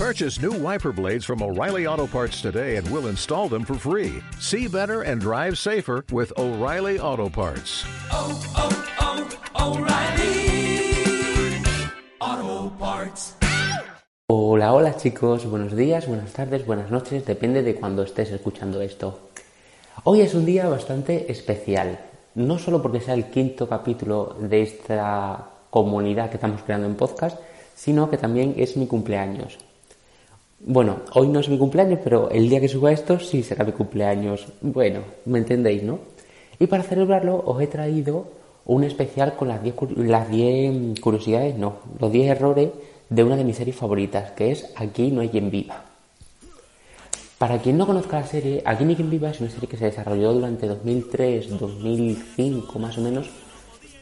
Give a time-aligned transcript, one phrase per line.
[0.00, 4.22] Purchase new wiper blades from O'Reilly Auto Parts today and we'll install them for free.
[4.38, 7.84] See better and drive safer with O'Reilly Auto Parts.
[8.10, 8.72] oh, oh,
[9.60, 10.88] O'Reilly
[12.18, 13.34] Auto Parts.
[14.26, 19.28] Hola, hola chicos, buenos días, buenas tardes, buenas noches, depende de cuando estés escuchando esto.
[20.04, 22.00] Hoy es un día bastante especial,
[22.36, 27.38] no solo porque sea el quinto capítulo de esta comunidad que estamos creando en podcast,
[27.74, 29.58] sino que también es mi cumpleaños.
[30.62, 33.72] Bueno, hoy no es mi cumpleaños, pero el día que suba esto sí será mi
[33.72, 34.46] cumpleaños.
[34.60, 35.98] Bueno, me entendéis, ¿no?
[36.58, 38.26] Y para celebrarlo os he traído
[38.66, 42.68] un especial con las 10 cu- las 10 curiosidades, no, los 10 errores
[43.08, 45.84] de una de mis series favoritas, que es Aquí no hay quien viva.
[47.38, 49.78] Para quien no conozca la serie, Aquí no hay quien viva es una serie que
[49.78, 53.30] se desarrolló durante 2003-2005 más o menos,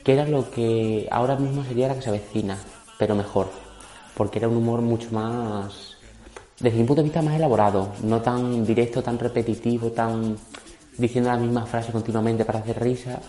[0.02, 2.58] que era lo que ahora mismo sería la que se avecina,
[2.98, 3.46] pero mejor,
[4.16, 5.87] porque era un humor mucho más,
[6.60, 10.36] desde mi punto de vista, más elaborado, no tan directo, tan repetitivo, tan
[10.96, 13.20] diciendo la misma frase continuamente para hacer risa,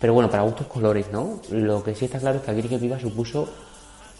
[0.00, 1.40] pero bueno, para gustos colores, ¿no?
[1.50, 3.48] Lo que sí está claro es que quien viva supuso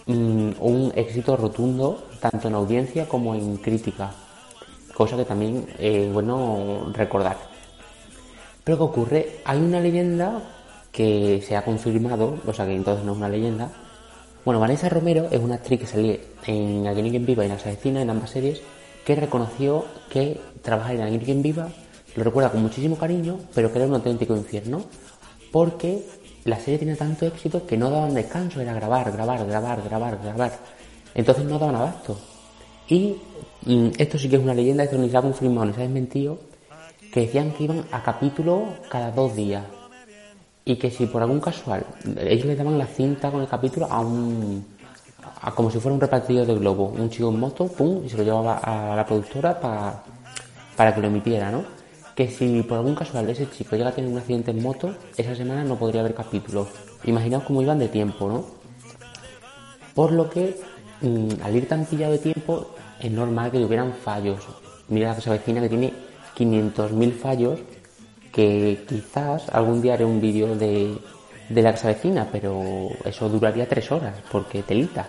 [0.06, 4.11] mm, un éxito rotundo, tanto en audiencia como en crítica,
[4.95, 7.39] cosa que también es bueno recordar.
[8.62, 9.36] Pero ¿qué ocurre?
[9.47, 10.42] Hay una leyenda
[10.92, 13.70] que se ha confirmado, o sea que entonces no es una leyenda.
[14.51, 17.65] Bueno, Vanessa Romero es una actriz que salía en hay quien viva y en Las
[17.65, 18.61] Asesinas, en ambas series,
[19.05, 21.69] que reconoció que trabajar en hay quien viva
[22.17, 24.87] lo recuerda con muchísimo cariño, pero que era un auténtico infierno,
[25.53, 26.05] porque
[26.47, 30.53] la serie tenía tanto éxito que no daban descanso, era grabar, grabar, grabar, grabar, grabar.
[31.14, 32.19] Entonces no daban abasto.
[32.89, 33.14] Y
[33.67, 35.85] mm, esto sí que es una leyenda, esto ni se ha confirmado ni se ha
[35.85, 36.41] desmentido,
[37.12, 39.62] que decían que iban a capítulo cada dos días.
[40.71, 41.85] Y que si por algún casual
[42.17, 44.65] ellos le daban la cinta con el capítulo a un.
[45.57, 48.23] como si fuera un repartidor de globo, un chico en moto, pum, y se lo
[48.23, 50.03] llevaba a la productora pa-
[50.77, 51.65] para que lo emitiera, ¿no?
[52.15, 55.35] Que si por algún casual ese chico llega a tener un accidente en moto, esa
[55.35, 56.69] semana no podría haber capítulo.
[57.05, 58.45] Imaginaos cómo iban de tiempo, ¿no?
[59.95, 60.57] Por lo que,
[61.01, 62.69] mm, al ir tan pillado de tiempo,
[63.01, 64.39] es normal que tuvieran fallos.
[64.89, 65.92] Mira que se avecina que tiene
[66.36, 67.59] 500.000 fallos,
[68.33, 70.96] que quizás algún día haré un vídeo de,
[71.48, 75.08] de la que se avecina, pero eso duraría tres horas, porque telita.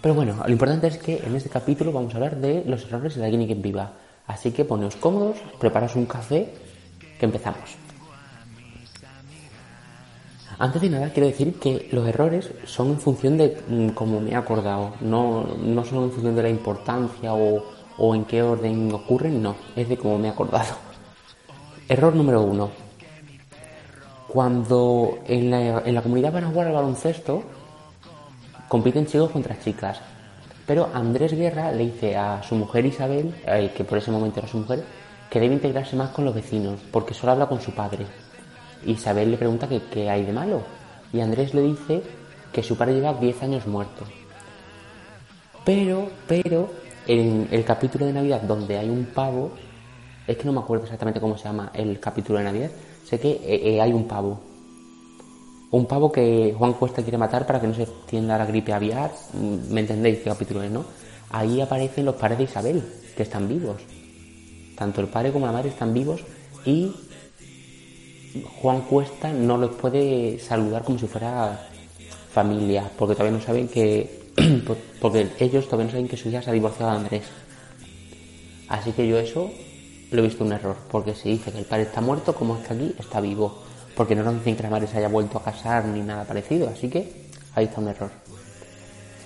[0.00, 3.14] Pero bueno, lo importante es que en este capítulo vamos a hablar de los errores
[3.14, 3.92] de la Guinea viva.
[4.26, 6.52] Así que poneos cómodos, preparaos un café,
[7.18, 7.76] que empezamos.
[10.58, 14.30] Antes de nada, quiero decir que los errores son en función de mm, cómo me
[14.30, 17.62] he acordado, no, no son en función de la importancia o,
[17.98, 20.85] o en qué orden ocurren, no, es de cómo me he acordado.
[21.88, 22.70] Error número uno.
[24.28, 27.44] Cuando en la, en la comunidad van a jugar al baloncesto,
[28.68, 30.00] compiten chicos contra chicas.
[30.66, 34.48] Pero Andrés Guerra le dice a su mujer Isabel, eh, que por ese momento era
[34.48, 34.82] su mujer,
[35.30, 38.04] que debe integrarse más con los vecinos, porque solo habla con su padre.
[38.84, 40.62] Isabel le pregunta que qué hay de malo.
[41.12, 42.02] Y Andrés le dice
[42.52, 44.04] que su padre lleva 10 años muerto.
[45.64, 46.68] Pero, pero,
[47.06, 49.52] en el capítulo de Navidad donde hay un pavo,
[50.26, 52.70] es que no me acuerdo exactamente cómo se llama el capítulo de Navidad,
[53.04, 54.40] sé que eh, eh, hay un pavo.
[55.70, 59.12] Un pavo que Juan Cuesta quiere matar para que no se extienda la gripe aviar.
[59.34, 60.84] Mm, ¿Me entendéis qué capítulo es, no?
[61.30, 62.82] Ahí aparecen los padres de Isabel,
[63.16, 63.82] que están vivos.
[64.76, 66.20] Tanto el padre como la madre están vivos
[66.64, 66.92] y
[68.60, 71.68] Juan Cuesta no los puede saludar como si fuera
[72.32, 74.26] familia, porque todavía no saben que.
[75.00, 77.22] porque ellos todavía no saben que su hija se ha divorciado de Andrés.
[78.68, 79.50] Así que yo eso
[80.10, 82.66] lo he visto un error, porque se dice que el padre está muerto, como es
[82.66, 83.62] que aquí está vivo.
[83.96, 86.68] Porque no nos dicen que la madre se haya vuelto a casar ni nada parecido,
[86.68, 88.10] así que ahí está un error.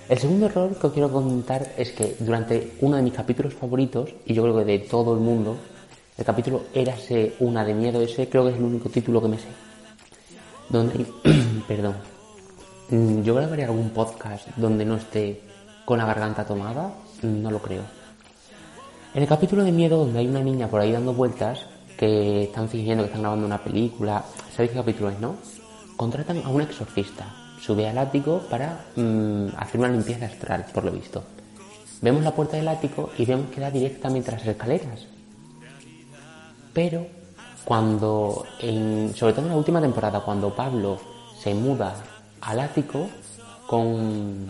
[0.07, 4.09] El segundo error que os quiero comentar es que durante uno de mis capítulos favoritos,
[4.25, 5.57] y yo creo que de todo el mundo,
[6.17, 9.37] el capítulo Érase una de miedo, ese creo que es el único título que me
[9.37, 9.47] sé.
[10.69, 11.05] Donde,
[11.67, 11.95] perdón,
[13.23, 15.41] yo grabaré algún podcast donde no esté
[15.85, 18.00] con la garganta tomada, no lo creo.
[19.13, 21.65] En el capítulo de miedo, donde hay una niña por ahí dando vueltas,
[21.97, 25.35] que están fingiendo que están grabando una película, ¿sabéis qué capítulo es, no?
[25.97, 27.25] Contratan a un exorcista,
[27.61, 31.23] sube al ático para mm, hacer una limpieza astral, por lo visto.
[32.01, 35.05] Vemos la puerta del ático y vemos que da directamente a las escaleras.
[36.73, 37.05] Pero
[37.65, 40.97] cuando, en- sobre todo en la última temporada, cuando Pablo
[41.39, 41.93] se muda
[42.39, 43.07] al ático
[43.67, 44.47] con,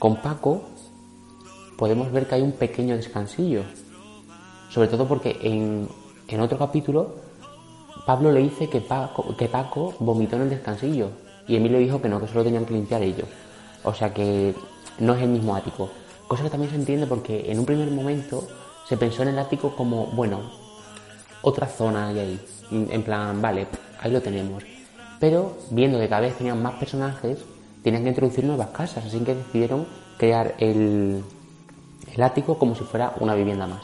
[0.00, 0.70] con Paco,
[1.82, 3.64] podemos ver que hay un pequeño descansillo.
[4.70, 5.88] Sobre todo porque en,
[6.28, 7.16] en otro capítulo
[8.06, 11.08] Pablo le dice que Paco, vomitó en el descansillo
[11.48, 13.26] y Emilio dijo que no, que solo tenían que limpiar ellos.
[13.82, 14.54] O sea que
[15.00, 15.90] no es el mismo ático.
[16.28, 18.46] Cosa que también se entiende porque en un primer momento
[18.88, 20.38] se pensó en el ático como, bueno,
[21.42, 22.40] otra zona hay ahí.
[22.70, 23.66] En plan, vale,
[24.00, 24.62] ahí lo tenemos.
[25.18, 27.38] Pero viendo que cada vez tenían más personajes,
[27.82, 29.84] tenían que introducir nuevas casas, así que decidieron
[30.16, 31.24] crear el,
[32.14, 33.82] el ático como si fuera una vivienda más.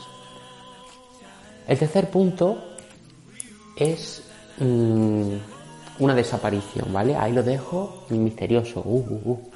[1.66, 2.58] El tercer punto
[3.76, 4.22] es
[4.58, 5.34] mm,
[5.98, 7.14] una desaparición, ¿vale?
[7.16, 8.82] Ahí lo dejo misterioso.
[8.84, 9.50] Uh, uh, uh.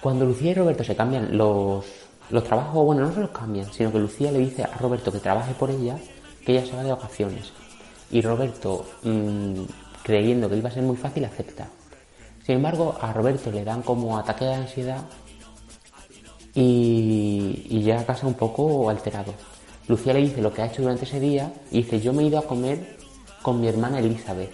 [0.00, 1.84] Cuando Lucía y Roberto se cambian los,
[2.30, 5.18] los trabajos, bueno, no se los cambian, sino que Lucía le dice a Roberto que
[5.18, 5.98] trabaje por ella,
[6.44, 7.52] que ella se va de vacaciones.
[8.10, 9.62] Y Roberto, mm,
[10.02, 11.68] creyendo que iba a ser muy fácil, acepta.
[12.46, 15.02] Sin embargo, a Roberto le dan como ataque de ansiedad
[16.60, 19.32] y, llega a casa un poco alterado.
[19.86, 22.26] Lucía le dice lo que ha hecho durante ese día y dice, yo me he
[22.26, 22.96] ido a comer
[23.42, 24.50] con mi hermana Elizabeth.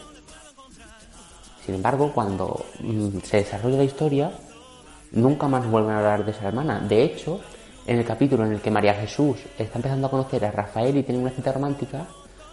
[1.65, 4.33] Sin embargo, cuando mm, se desarrolla la historia,
[5.13, 6.81] nunca más vuelven a hablar de esa hermana.
[6.81, 7.41] De hecho,
[7.87, 11.03] en el capítulo en el que María Jesús está empezando a conocer a Rafael y
[11.05, 12.07] tiene una cita romántica,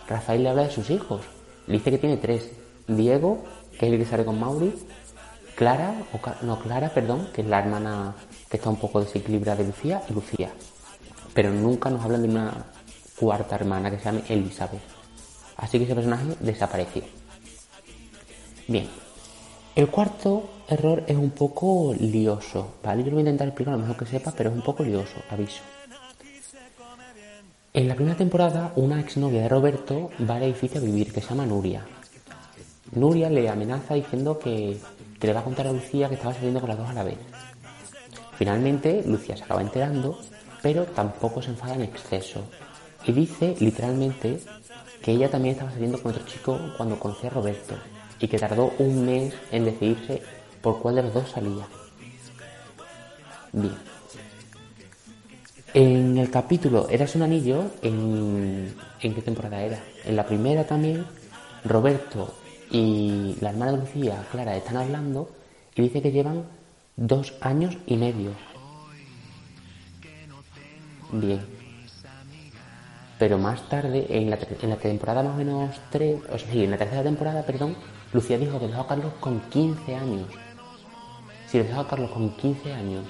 [0.07, 1.21] Rafael le habla de sus hijos.
[1.67, 2.49] Le dice que tiene tres.
[2.87, 3.43] Diego,
[3.77, 4.73] que es el que sale con Mauri,
[5.55, 8.15] Clara, o no Clara, perdón, que es la hermana
[8.51, 10.51] que está un poco desequilibrada de Lucía, y Lucía.
[11.33, 12.65] Pero nunca nos hablan de una
[13.17, 14.81] cuarta hermana que se llame Elizabeth.
[15.55, 17.03] Así que ese personaje desapareció.
[18.67, 18.89] Bien.
[19.73, 23.03] El cuarto error es un poco lioso, ¿vale?
[23.03, 25.15] Yo lo voy a intentar explicar lo mejor que sepa, pero es un poco lioso,
[25.29, 25.61] aviso.
[27.73, 31.29] En la primera temporada, una exnovia de Roberto va al edificio a vivir, que se
[31.29, 31.85] llama Nuria.
[32.91, 34.77] Nuria le amenaza diciendo que,
[35.17, 37.03] que le va a contar a Lucía que estaba saliendo con las dos a la
[37.03, 37.17] vez.
[38.37, 40.19] Finalmente, Lucía se acaba enterando,
[40.61, 42.43] pero tampoco se enfada en exceso.
[43.05, 44.39] Y dice, literalmente,
[45.01, 47.75] que ella también estaba saliendo con otro chico cuando conoció a Roberto
[48.19, 50.21] y que tardó un mes en decidirse
[50.61, 51.65] por cuál de los dos salía.
[53.51, 53.75] Bien.
[55.73, 59.79] En el capítulo Eras un anillo, ¿en, ¿en qué temporada era?
[60.05, 61.05] En la primera también,
[61.63, 62.33] Roberto
[62.69, 65.29] y la hermana de Lucía, Clara, están hablando
[65.75, 66.43] y dice que llevan
[67.01, 68.31] dos años y medio.
[71.11, 71.41] Bien.
[73.17, 76.63] Pero más tarde, en la, en la temporada más o menos 3, o sea, sí,
[76.63, 77.75] en la tercera temporada, perdón,
[78.13, 80.27] Lucía dijo que dejó a Carlos con 15 años.
[81.47, 83.05] Si lo dejó a Carlos con 15 años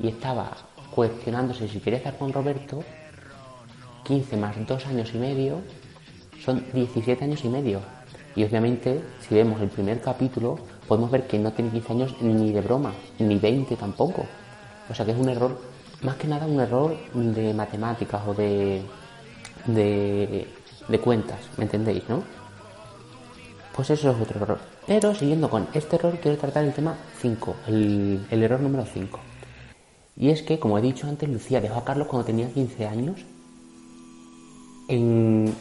[0.00, 0.50] y estaba
[0.94, 2.82] cuestionándose si quería estar con Roberto,
[4.04, 5.60] 15 más 2 años y medio
[6.44, 7.97] son 17 años y medio.
[8.36, 12.52] Y obviamente, si vemos el primer capítulo, podemos ver que no tiene 15 años ni
[12.52, 14.26] de broma, ni 20 tampoco.
[14.88, 15.60] O sea que es un error,
[16.02, 18.82] más que nada un error de matemáticas o de,
[19.66, 20.46] de,
[20.88, 22.22] de cuentas, ¿me entendéis, no?
[23.74, 24.58] Pues eso es otro error.
[24.86, 29.20] Pero siguiendo con este error, quiero tratar el tema 5, el, el error número 5.
[30.16, 33.20] Y es que, como he dicho antes, Lucía dejó a Carlos cuando tenía 15 años
[34.88, 35.54] en,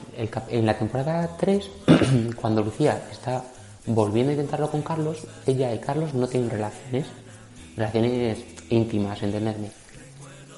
[0.66, 1.70] la temporada 3,
[2.36, 3.44] cuando Lucía está
[3.86, 7.06] volviendo a intentarlo con Carlos, ella y Carlos no tienen relaciones,
[7.76, 8.40] relaciones
[8.70, 9.72] íntimas, entenderme.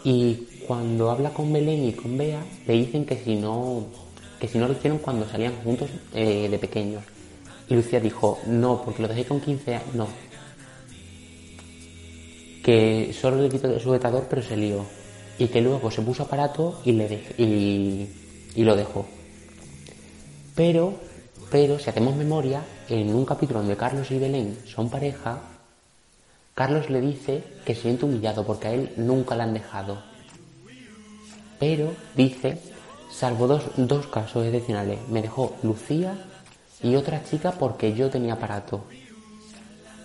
[0.04, 3.86] Y cuando habla con Belén y con Bea, le dicen que si no,
[4.39, 7.04] que si no lo hicieron cuando salían juntos eh, de pequeños.
[7.68, 10.07] Y Lucía dijo, no, porque lo dejé con 15 años, no.
[12.63, 14.86] Que solo le quitó el sujetador, pero se lió.
[15.38, 17.33] Y que luego se puso aparato y, le dejé,
[18.56, 19.06] y lo dejó.
[20.56, 20.94] Pero,
[21.52, 25.40] pero si hacemos memoria, en un capítulo donde Carlos y Belén son pareja,
[26.54, 30.02] Carlos le dice que se siente humillado porque a él nunca le han dejado.
[31.60, 32.58] Pero dice,
[33.12, 36.18] salvo dos, dos casos excepcionales, me dejó Lucía
[36.82, 38.84] y otra chica porque yo tenía aparato.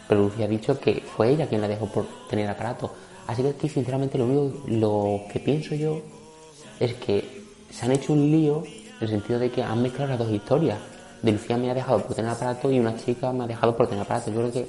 [0.08, 2.92] Pero Lucía ha dicho que fue ella quien la dejó por tener aparato.
[3.26, 6.02] Así que aquí, sinceramente, lo único lo que pienso yo
[6.78, 7.43] es que
[7.74, 10.78] se han hecho un lío en el sentido de que han mezclado las dos historias.
[11.22, 13.88] De Lucía me ha dejado por tener aparato y una chica me ha dejado por
[13.88, 14.30] tener aparato.
[14.30, 14.68] Yo creo que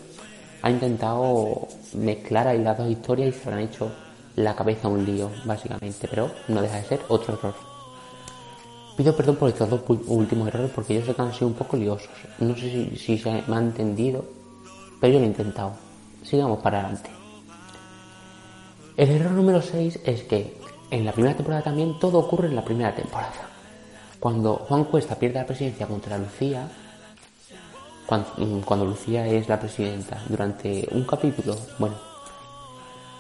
[0.63, 3.91] han intentado mezclar ahí las dos historias y se han hecho
[4.35, 6.07] la cabeza un lío, básicamente.
[6.07, 7.53] Pero no deja de ser otro error.
[8.97, 11.77] Pido perdón por estos dos últimos errores porque yo sé que han sido un poco
[11.77, 12.09] liosos.
[12.39, 14.25] No sé si, si se me ha entendido,
[14.99, 15.73] pero yo lo he intentado.
[16.23, 17.11] Sigamos para adelante.
[18.97, 20.64] El error número 6 es que
[20.95, 23.49] en la primera temporada también todo ocurre en la primera temporada.
[24.19, 26.69] Cuando Juan Cuesta pierde la presidencia contra Lucía,
[28.05, 28.29] cuando,
[28.63, 31.95] cuando Lucía es la presidenta, durante un capítulo, bueno,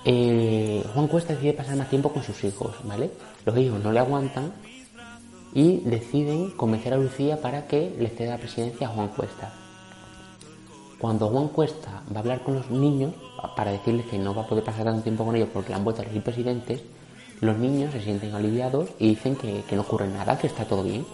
[0.05, 3.11] eh, Juan Cuesta decide pasar más tiempo con sus hijos, ¿vale?
[3.45, 4.53] Los hijos no le aguantan
[5.53, 9.51] y deciden convencer a Lucía para que le ceda la presidencia a Juan Cuesta.
[10.97, 13.13] Cuando Juan Cuesta va a hablar con los niños
[13.57, 15.83] para decirles que no va a poder pasar tanto tiempo con ellos porque le han
[15.83, 16.81] vuelto a elegir presidentes,
[17.41, 20.83] Los niños se sienten aliviados y dicen que, que no ocurre nada, que está todo
[20.83, 21.05] bien.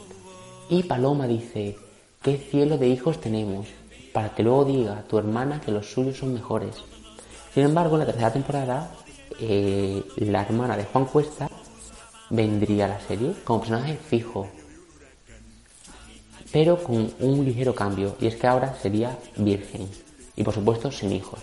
[0.70, 1.78] Y Paloma dice,
[2.22, 3.68] ¿qué cielo de hijos tenemos?
[4.14, 6.76] Para que luego diga tu hermana que los suyos son mejores.
[7.54, 8.92] Sin embargo, en la tercera temporada,
[9.40, 11.50] eh, la hermana de Juan Cuesta
[12.30, 14.48] vendría a la serie como personaje fijo,
[16.52, 19.88] pero con un ligero cambio, y es que ahora sería virgen,
[20.36, 21.40] y por supuesto sin hijos.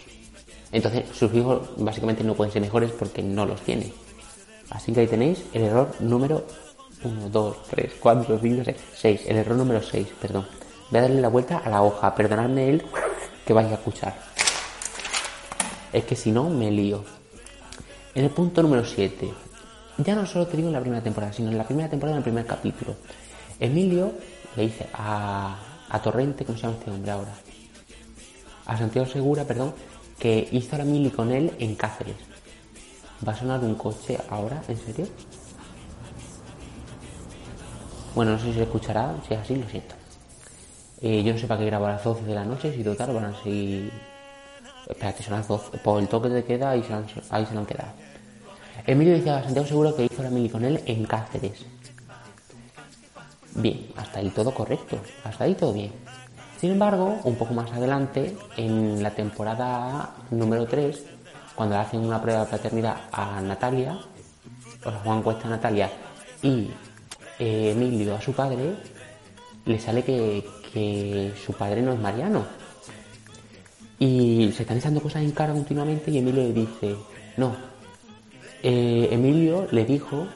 [0.73, 3.93] Entonces sus hijos básicamente no pueden ser mejores porque no los tiene.
[4.71, 6.45] Así que ahí tenéis el error número
[7.03, 10.47] 1, 2, 3, 4, 5, 6, 6, el error número 6, perdón.
[10.91, 12.83] Voy a darle la vuelta a la hoja, perdonadme él
[13.47, 14.15] que vaya a escuchar.
[15.93, 17.05] Es que si no, me lío.
[18.15, 19.33] En el punto número 7,
[19.99, 22.19] ya no solo te digo en la primera temporada, sino en la primera temporada, en
[22.19, 22.97] el primer capítulo.
[23.59, 24.13] Emilio
[24.57, 25.57] le dice a,
[25.89, 27.35] a Torrente, ¿cómo se llama este hombre ahora?
[28.67, 29.75] A Santiago Segura, perdón,
[30.19, 32.17] que hizo la mili con él en Cáceres.
[33.27, 34.63] ¿Va a sonar un coche ahora?
[34.69, 35.07] ¿En serio?
[38.15, 39.95] Bueno, no sé si se escuchará, si es así, lo siento.
[41.01, 43.15] Eh, yo no sé para qué grabo a las 12 de la noche, si total
[43.15, 43.93] van a seguir...
[44.89, 45.79] Espera, que son las 12.
[45.79, 47.93] Por el toque de queda, ahí se, han, ahí se han quedado.
[48.87, 51.67] Emilio dice a Santiago Seguro que hizo la mili con él en Cáceres.
[53.55, 55.93] Bien, hasta ahí todo correcto, hasta ahí todo bien.
[56.61, 61.05] Sin embargo, un poco más adelante, en la temporada número 3,
[61.59, 63.99] cuando le hacen una prueba de paternidad a Natalia,
[64.85, 65.91] o sea, Juan Cuesta a Natalia
[66.41, 66.71] y
[67.41, 68.77] eh, Emilio a su padre,
[69.65, 72.47] le sale que, que su padre no es Mariano.
[73.99, 76.95] Y se están echando cosas en cara continuamente y Emilio le dice,
[77.37, 77.57] no,
[78.63, 80.29] eh, Emilio le dijo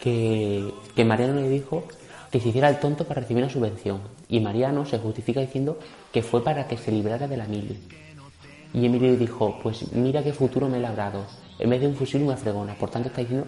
[0.00, 1.84] que, que Mariano le dijo
[2.30, 4.00] que se hiciera el tonto para recibir una subvención.
[4.26, 5.78] Y Mariano se justifica diciendo
[6.10, 7.78] que fue para que se librara de la mili.
[8.74, 11.24] Y Emilio dijo, pues mira qué futuro me he labrado.
[11.58, 12.74] En vez de un fusil, una fregona.
[12.74, 13.46] Por tanto, está diciendo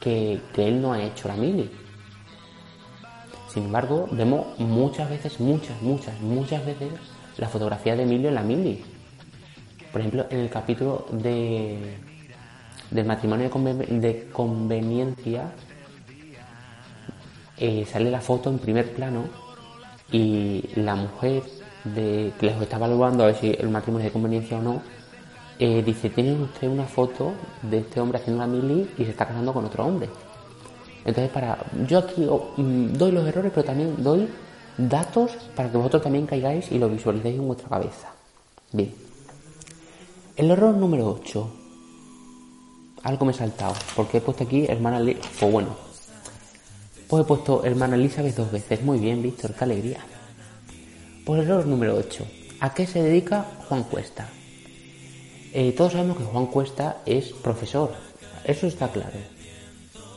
[0.00, 1.70] que, que él no ha hecho la mili.
[3.52, 6.88] Sin embargo, vemos muchas veces, muchas, muchas, muchas veces
[7.38, 8.84] la fotografía de Emilio en la mili.
[9.90, 11.98] Por ejemplo, en el capítulo de,
[12.90, 15.52] del matrimonio de, conven- de conveniencia
[17.58, 19.24] eh, sale la foto en primer plano
[20.10, 21.42] y la mujer
[21.84, 24.82] de, que les está evaluando a ver si el matrimonio es de conveniencia o no,
[25.58, 29.26] eh, dice, tiene usted una foto de este hombre haciendo la mili y se está
[29.26, 30.08] casando con otro hombre.
[31.04, 34.28] Entonces, para yo aquí oh, mm, doy los errores, pero también doy
[34.78, 38.08] datos para que vosotros también caigáis y lo visualicéis en vuestra cabeza.
[38.72, 38.92] Bien.
[40.36, 41.50] El error número 8.
[43.04, 45.76] Algo me he saltado, porque he puesto aquí hermana Le Pues bueno.
[47.08, 48.82] Pues he puesto hermana Elizabeth dos veces.
[48.82, 49.98] Muy bien, Víctor, qué alegría.
[51.24, 52.26] Pues error número 8.
[52.58, 54.28] ¿A qué se dedica Juan Cuesta?
[55.52, 57.92] Eh, todos sabemos que Juan Cuesta es profesor.
[58.44, 59.18] Eso está claro.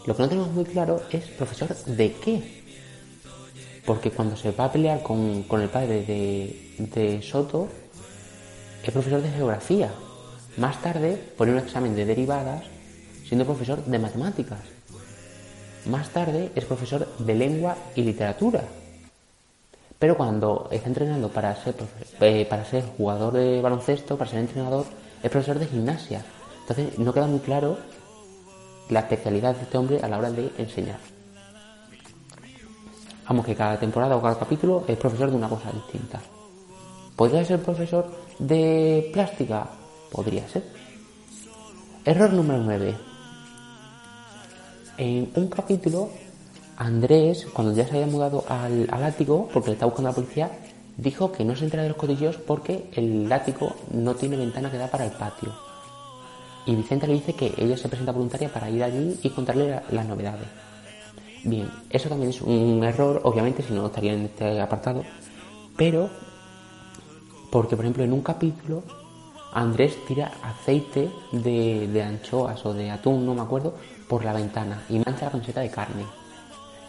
[0.07, 2.63] Lo que no tenemos muy claro es profesor de qué.
[3.85, 7.67] Porque cuando se va a pelear con, con el padre de, de Soto,
[8.83, 9.91] es profesor de geografía.
[10.57, 12.63] Más tarde pone un examen de derivadas
[13.27, 14.62] siendo profesor de matemáticas.
[15.85, 18.63] Más tarde es profesor de lengua y literatura.
[19.99, 21.75] Pero cuando está entrenando para ser,
[22.19, 24.85] eh, para ser jugador de baloncesto, para ser entrenador,
[25.23, 26.23] es profesor de gimnasia.
[26.61, 27.77] Entonces no queda muy claro
[28.89, 30.99] la especialidad de este hombre a la hora de enseñar.
[33.27, 36.21] Vamos, que cada temporada o cada capítulo es profesor de una cosa distinta.
[37.15, 38.05] ¿Podría ser profesor
[38.37, 39.67] de plástica?
[40.11, 40.63] Podría ser.
[42.03, 42.95] Error número 9.
[44.97, 46.09] En un capítulo,
[46.77, 50.15] Andrés, cuando ya se había mudado al, al ático, porque le está buscando a la
[50.15, 50.51] policía,
[50.98, 54.77] dijo que no se entera de los cotilleos porque el ático no tiene ventana que
[54.77, 55.53] da para el patio.
[56.65, 59.84] Y Vicente le dice que ella se presenta voluntaria para ir allí y contarle la-
[59.91, 60.48] las novedades.
[61.44, 65.03] Bien, eso también es un error, obviamente, si no estaría en este apartado,
[65.77, 66.10] pero
[67.51, 68.82] porque, por ejemplo, en un capítulo
[69.53, 73.75] Andrés tira aceite de, de anchoas o de atún, no me acuerdo,
[74.10, 76.03] por la ventana y mancha la camiseta de carne.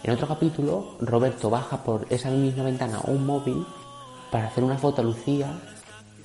[0.07, 3.67] En otro capítulo, Roberto baja por esa misma ventana un móvil
[4.31, 5.59] para hacer una foto a Lucía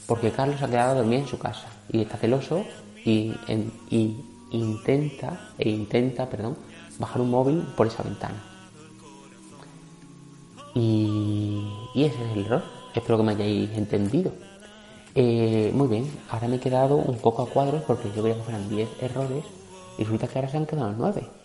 [0.05, 2.63] porque Carlos ha quedado dormido en su casa y está celoso
[3.03, 4.17] y, en- y
[4.51, 6.57] intenta, e intenta, perdón,
[6.99, 8.35] bajar un móvil por esa ventana.
[10.75, 12.63] Y, y ese es el error.
[12.93, 14.31] Espero que me hayáis entendido.
[15.15, 18.43] Eh, muy bien, ahora me he quedado un poco a cuadros porque yo quería que
[18.43, 19.43] fueran 10 errores
[19.97, 21.40] y resulta que ahora se han quedado 9.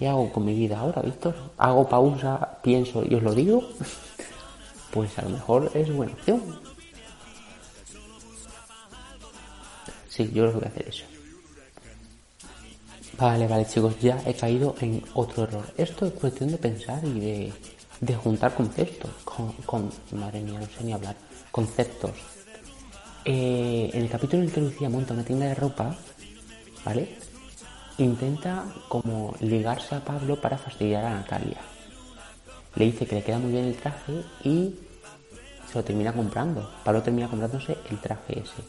[0.00, 1.34] ¿Qué hago con mi vida ahora, Víctor?
[1.58, 3.62] ¿Hago pausa, pienso y os lo digo?
[4.90, 6.42] Pues a lo mejor es buena opción.
[10.08, 11.04] Sí, yo creo que voy a hacer eso.
[13.18, 15.66] Vale, vale, chicos, ya he caído en otro error.
[15.76, 17.52] Esto es cuestión de pensar y
[18.00, 19.10] de, juntar conceptos.
[19.22, 21.14] Con, con, madre mía, no sé ni hablar.
[21.50, 22.12] Conceptos.
[23.26, 25.94] Eh, en el capítulo en el que Lucía monta una tienda de ropa,
[26.86, 27.29] ¿vale?
[28.00, 31.58] Intenta como ligarse a Pablo para fastidiar a Natalia.
[32.74, 34.74] Le dice que le queda muy bien el traje y
[35.70, 36.66] se lo termina comprando.
[36.82, 38.62] Pablo termina comprándose el traje ese.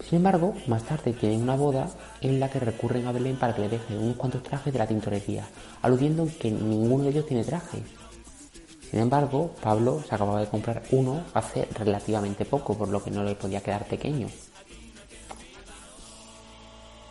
[0.00, 1.88] Sin embargo, más tarde tienen una boda
[2.20, 4.88] en la que recurren a Belén para que le dejen unos cuantos trajes de la
[4.88, 5.46] tintorería,
[5.80, 7.82] aludiendo en que ninguno de ellos tiene trajes.
[8.90, 13.22] Sin embargo, Pablo se acababa de comprar uno hace relativamente poco, por lo que no
[13.22, 14.26] le podía quedar pequeño.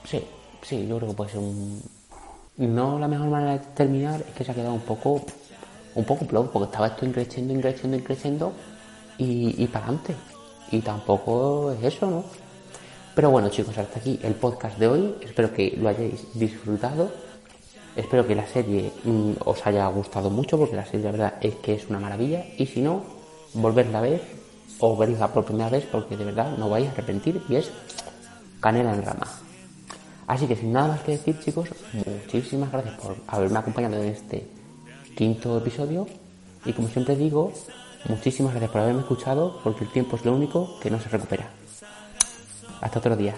[0.03, 0.21] Sí,
[0.61, 1.81] sí, yo creo que puede ser un...
[2.57, 5.21] No la mejor manera de terminar es que se ha quedado un poco...
[5.95, 8.53] Un poco plop, porque estaba esto increciendo, increciendo, increciendo
[9.17, 10.15] y, y para adelante.
[10.71, 12.23] Y tampoco es eso, ¿no?
[13.15, 15.15] Pero bueno chicos, hasta aquí el podcast de hoy.
[15.21, 17.11] Espero que lo hayáis disfrutado.
[17.95, 21.55] Espero que la serie mm, os haya gustado mucho porque la serie la verdad es
[21.55, 22.45] que es una maravilla.
[22.57, 23.03] Y si no,
[23.53, 24.21] volverla a ver
[24.79, 27.69] o verla por primera vez porque de verdad no vais a arrepentir y es
[28.61, 29.27] canela en rama.
[30.29, 34.47] Así que sin nada más que decir chicos, muchísimas gracias por haberme acompañado en este
[35.17, 36.05] quinto episodio.
[36.65, 37.51] Y como siempre digo,
[38.07, 41.49] muchísimas gracias por haberme escuchado porque el tiempo es lo único que no se recupera.
[42.79, 43.33] Hasta otro día.